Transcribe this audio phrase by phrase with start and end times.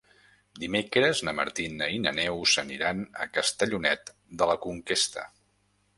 [0.61, 5.29] Dimecres na Martina i na Neus aniran a Castellonet de la Conquesta.